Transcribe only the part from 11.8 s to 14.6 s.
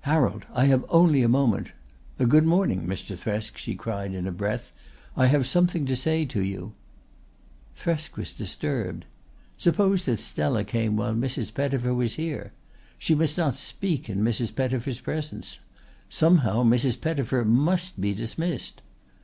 was here! She must not speak in Mrs.